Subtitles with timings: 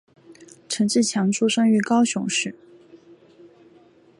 [0.67, 2.55] 陈志强出生于高雄县。